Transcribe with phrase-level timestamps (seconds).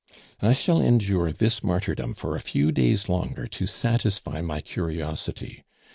[0.41, 5.63] "I shall endure this martyrdom for a few days longer to satisfy my curiosity.